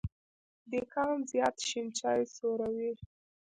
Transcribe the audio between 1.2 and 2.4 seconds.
زیات شين چای